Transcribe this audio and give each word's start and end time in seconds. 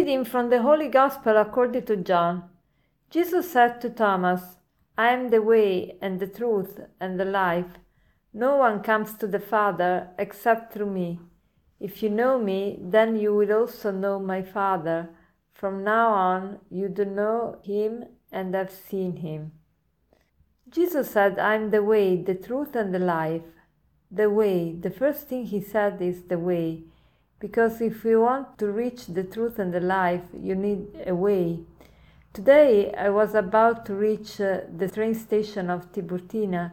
Reading 0.00 0.24
from 0.24 0.48
the 0.48 0.62
Holy 0.62 0.88
Gospel 0.88 1.36
according 1.36 1.84
to 1.84 1.94
John. 1.94 2.44
Jesus 3.10 3.52
said 3.52 3.82
to 3.82 3.90
Thomas, 3.90 4.56
I 4.96 5.10
am 5.10 5.28
the 5.28 5.42
way 5.42 5.98
and 6.00 6.18
the 6.18 6.26
truth 6.26 6.80
and 6.98 7.20
the 7.20 7.26
life. 7.26 7.72
No 8.32 8.56
one 8.56 8.82
comes 8.82 9.12
to 9.18 9.26
the 9.26 9.38
Father 9.38 10.08
except 10.18 10.72
through 10.72 10.90
me. 10.90 11.20
If 11.78 12.02
you 12.02 12.08
know 12.08 12.38
me, 12.38 12.78
then 12.80 13.18
you 13.18 13.34
will 13.34 13.52
also 13.52 13.90
know 13.90 14.18
my 14.18 14.40
Father. 14.40 15.10
From 15.52 15.84
now 15.84 16.08
on, 16.08 16.60
you 16.70 16.88
do 16.88 17.04
know 17.04 17.58
him 17.62 18.06
and 18.32 18.54
have 18.54 18.70
seen 18.70 19.16
him. 19.16 19.52
Jesus 20.70 21.10
said, 21.10 21.38
I 21.38 21.56
am 21.56 21.68
the 21.68 21.82
way, 21.82 22.16
the 22.16 22.34
truth, 22.34 22.74
and 22.74 22.94
the 22.94 22.98
life. 22.98 23.42
The 24.10 24.30
way, 24.30 24.72
the 24.72 24.90
first 24.90 25.28
thing 25.28 25.44
he 25.44 25.60
said 25.60 26.00
is 26.00 26.22
the 26.22 26.38
way. 26.38 26.84
Because 27.40 27.80
if 27.80 28.04
you 28.04 28.20
want 28.20 28.58
to 28.58 28.66
reach 28.70 29.06
the 29.06 29.24
truth 29.24 29.58
and 29.58 29.72
the 29.72 29.80
life, 29.80 30.22
you 30.38 30.54
need 30.54 30.86
a 31.06 31.14
way. 31.14 31.60
Today 32.34 32.92
I 32.92 33.08
was 33.08 33.34
about 33.34 33.86
to 33.86 33.94
reach 33.94 34.40
uh, 34.40 34.60
the 34.76 34.88
train 34.88 35.14
station 35.14 35.70
of 35.70 35.90
Tiburtina, 35.90 36.72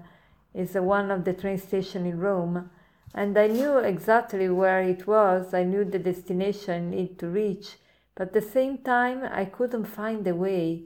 is 0.54 0.76
uh, 0.76 0.84
one 0.84 1.10
of 1.10 1.24
the 1.24 1.34
train 1.34 1.58
stations 1.58 2.06
in 2.06 2.20
Rome, 2.20 2.70
and 3.14 3.38
I 3.38 3.48
knew 3.48 3.78
exactly 3.78 4.50
where 4.50 4.82
it 4.82 5.08
was. 5.08 5.54
I 5.54 5.64
knew 5.64 5.86
the 5.86 6.00
destination 6.00 6.90
I 6.90 6.96
need 6.96 7.20
to 7.20 7.28
reach, 7.28 7.78
but 8.14 8.28
at 8.28 8.34
the 8.34 8.42
same 8.42 8.80
time 8.80 9.24
I 9.24 9.46
couldn't 9.46 9.86
find 9.86 10.26
the 10.26 10.36
way. 10.36 10.84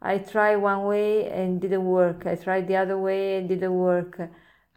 I 0.00 0.18
tried 0.18 0.56
one 0.56 0.84
way 0.84 1.28
and 1.28 1.60
didn't 1.60 1.84
work. 1.84 2.26
I 2.26 2.36
tried 2.36 2.66
the 2.66 2.76
other 2.76 2.96
way 2.96 3.36
and 3.36 3.48
didn't 3.48 3.74
work. 3.74 4.20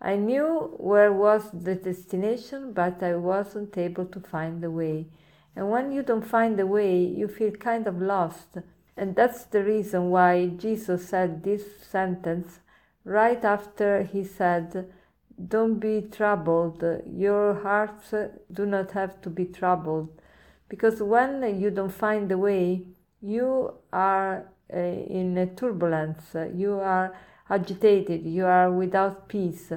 I 0.01 0.15
knew 0.15 0.73
where 0.77 1.13
was 1.13 1.51
the 1.53 1.75
destination, 1.75 2.73
but 2.73 3.03
I 3.03 3.15
wasn't 3.15 3.77
able 3.77 4.05
to 4.05 4.19
find 4.19 4.63
the 4.63 4.71
way. 4.71 5.07
And 5.55 5.69
when 5.69 5.91
you 5.91 6.01
don't 6.01 6.25
find 6.25 6.57
the 6.57 6.65
way, 6.65 6.97
you 6.97 7.27
feel 7.27 7.51
kind 7.51 7.85
of 7.85 8.01
lost. 8.01 8.57
And 8.97 9.15
that's 9.15 9.43
the 9.45 9.63
reason 9.63 10.09
why 10.09 10.47
Jesus 10.47 11.07
said 11.07 11.43
this 11.43 11.63
sentence 11.81 12.59
right 13.03 13.43
after 13.45 14.03
he 14.03 14.23
said, 14.23 14.91
Don't 15.47 15.79
be 15.79 16.01
troubled. 16.01 16.83
Your 17.07 17.61
hearts 17.61 18.13
do 18.51 18.65
not 18.65 18.91
have 18.91 19.21
to 19.21 19.29
be 19.29 19.45
troubled. 19.45 20.09
Because 20.67 21.01
when 21.03 21.59
you 21.59 21.69
don't 21.69 21.93
find 21.93 22.29
the 22.29 22.37
way, 22.37 22.87
you 23.21 23.73
are 23.93 24.47
uh, 24.73 24.77
in 24.77 25.37
a 25.37 25.45
turbulence. 25.45 26.35
You 26.55 26.79
are 26.79 27.13
agitated, 27.51 28.25
you 28.25 28.45
are 28.45 28.71
without 28.71 29.27
peace. 29.27 29.71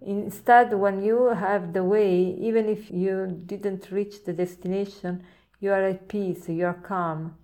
Instead, 0.00 0.74
when 0.74 1.02
you 1.02 1.28
have 1.28 1.72
the 1.72 1.84
way, 1.84 2.36
even 2.38 2.68
if 2.68 2.90
you 2.90 3.40
didn't 3.46 3.90
reach 3.90 4.24
the 4.24 4.32
destination, 4.32 5.22
you 5.60 5.70
are 5.70 5.84
at 5.84 6.08
peace, 6.08 6.48
you 6.48 6.66
are 6.66 6.74
calm. 6.74 7.36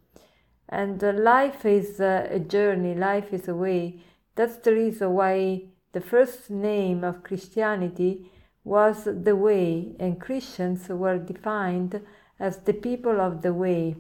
And 0.69 1.03
uh, 1.03 1.13
life 1.13 1.65
is 1.65 2.01
uh, 2.01 2.27
a 2.31 2.39
journey, 2.39 2.95
life 2.95 3.33
is 3.33 3.49
a 3.49 3.55
way. 3.55 4.01
That's 4.35 4.57
the 4.57 4.73
reason 4.73 5.13
why 5.13 5.63
the 5.93 6.01
first 6.01 6.51
name 6.51 7.05
of 7.05 7.23
Christianity 7.23 8.31
was 8.65 9.05
the 9.05 9.37
way, 9.37 9.95
and 9.99 10.21
Christians 10.21 10.89
were 10.89 11.19
defined 11.19 12.01
as 12.39 12.59
the 12.59 12.73
people 12.73 13.21
of 13.21 13.43
the 13.43 13.55
way. 13.55 13.97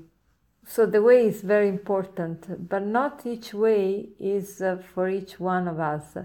So 0.65 0.87
the 0.87 1.03
way 1.03 1.27
is 1.27 1.43
very 1.43 1.69
important, 1.69 2.69
but 2.69 2.87
not 2.87 3.27
each 3.27 3.53
way 3.53 4.11
is 4.19 4.63
uh, 4.63 4.79
for 4.95 5.09
each 5.09 5.41
one 5.41 5.67
of 5.67 5.81
us. 5.81 6.17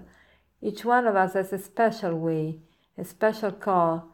Each 0.62 0.84
one 0.84 1.06
of 1.06 1.16
us 1.16 1.34
has 1.34 1.52
a 1.52 1.58
special 1.58 2.18
way, 2.18 2.60
a 2.96 3.04
special 3.04 3.52
call, 3.52 4.08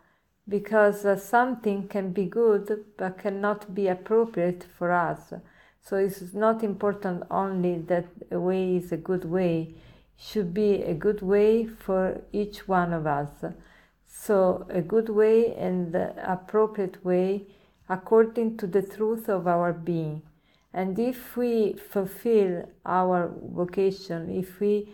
because 0.48 1.04
uh, 1.04 1.16
something 1.16 1.88
can 1.88 2.12
be 2.12 2.25
good 2.25 2.84
but 2.97 3.19
cannot 3.19 3.75
be 3.75 3.88
appropriate 3.88 4.66
for 4.76 4.93
us. 4.93 5.32
So 5.81 5.97
it's 5.97 6.32
not 6.32 6.65
important 6.65 7.25
only 7.31 7.78
that 7.88 8.06
a 8.31 8.41
way 8.41 8.77
is 8.77 8.93
a 8.93 8.97
good 8.97 9.25
way, 9.27 9.75
it 10.16 10.22
should 10.22 10.54
be 10.54 10.82
a 10.82 10.94
good 10.94 11.21
way 11.21 11.66
for 11.66 12.22
each 12.32 12.66
one 12.66 12.93
of 12.93 13.06
us. 13.06 13.44
So 14.06 14.66
a 14.71 14.81
good 14.81 15.10
way 15.10 15.54
and 15.54 15.94
appropriate 15.94 17.04
way 17.04 17.47
according 17.89 18.56
to 18.56 18.67
the 18.67 18.83
truth 18.83 19.28
of 19.28 19.47
our 19.47 19.72
being. 19.72 20.22
And 20.72 20.99
if 20.99 21.37
we 21.37 21.75
fulfill 21.75 22.69
our 22.84 23.33
vocation, 23.43 24.31
if 24.31 24.59
we 24.61 24.89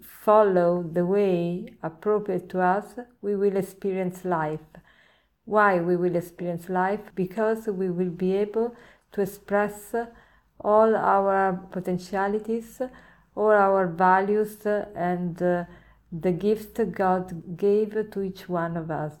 follow 0.00 0.82
the 0.82 1.06
way 1.06 1.72
appropriate 1.82 2.48
to 2.50 2.60
us, 2.60 2.94
we 3.22 3.36
will 3.36 3.56
experience 3.56 4.24
life. 4.24 4.60
Why 5.44 5.80
we 5.80 5.96
will 5.96 6.16
experience 6.16 6.68
life? 6.68 7.00
Because 7.14 7.66
we 7.66 7.90
will 7.90 8.10
be 8.10 8.34
able 8.34 8.74
to 9.12 9.22
express 9.22 9.94
all 10.60 10.94
our 10.94 11.60
potentialities, 11.70 12.80
all 13.34 13.50
our 13.50 13.86
values, 13.86 14.64
and 14.66 15.42
uh, 15.42 15.64
the 16.12 16.32
gift 16.32 16.78
God 16.92 17.56
gave 17.56 18.10
to 18.10 18.22
each 18.22 18.48
one 18.48 18.76
of 18.76 18.90
us. 18.90 19.16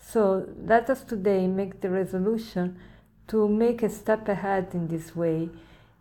So 0.00 0.48
let 0.64 0.90
us 0.90 1.04
today 1.04 1.46
make 1.46 1.80
the 1.80 1.90
resolution 1.90 2.78
to 3.28 3.46
make 3.46 3.82
a 3.82 3.88
step 3.88 4.28
ahead 4.28 4.70
in 4.72 4.88
this 4.88 5.14
way 5.14 5.50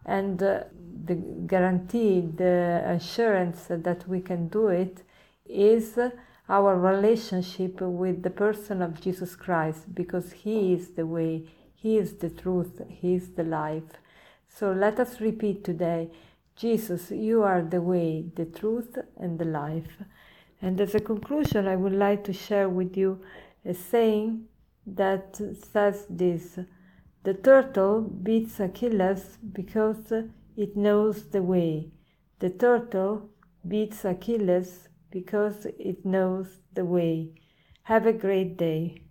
and 0.06 0.42
uh, 0.42 0.64
the 1.06 1.16
guarantee, 1.16 2.22
the 2.22 2.82
assurance 2.86 3.66
that 3.70 4.08
we 4.08 4.22
can 4.22 4.48
do 4.48 4.70
it 4.70 5.04
is 5.46 6.00
our 6.48 6.76
relationship 6.76 7.80
with 7.82 8.24
the 8.24 8.30
person 8.30 8.82
of 8.82 9.00
Jesus 9.00 9.36
Christ 9.36 9.94
because 9.94 10.31
He 10.31 10.74
is 10.74 10.90
the 10.92 11.06
way, 11.06 11.44
He 11.76 11.98
is 11.98 12.14
the 12.14 12.30
truth, 12.30 12.81
He 12.90 13.16
is 13.16 13.30
the 13.30 13.44
life. 13.44 13.92
So 14.48 14.72
let 14.72 15.00
us 15.00 15.22
repeat 15.22 15.64
today 15.64 16.10
Jesus, 16.56 17.12
you 17.12 17.44
are 17.44 17.62
the 17.62 17.81
way, 17.81 18.26
the 18.36 18.46
truth, 18.46 18.98
and 19.18 19.40
the 19.40 19.46
life. 19.46 20.04
And 20.62 20.81
as 20.81 20.94
a 20.94 21.00
conclusion, 21.00 21.70
I 21.70 21.78
would 21.78 21.94
like 21.94 22.26
to 22.26 22.34
share 22.34 22.68
with 22.68 22.98
you 22.98 23.22
a 23.66 23.74
saying 23.74 24.46
that 24.86 25.40
says 25.72 26.06
this 26.09 26.59
the 27.24 27.34
turtle 27.34 28.02
beats 28.02 28.59
Achilles 28.59 29.38
because 29.52 30.14
it 30.56 30.78
knows 30.78 31.25
the 31.30 31.42
way. 31.42 31.92
The 32.40 32.50
turtle 32.50 33.30
beats 33.68 34.06
Achilles 34.06 34.88
because 35.12 35.68
it 35.78 36.06
knows 36.06 36.62
the 36.74 36.86
way. 36.86 37.34
Have 37.84 38.06
a 38.06 38.14
great 38.14 38.56
day. 38.56 39.02